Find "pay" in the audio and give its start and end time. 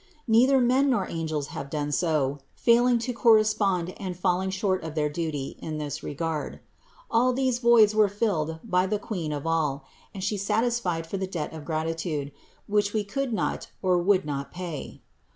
14.51-15.03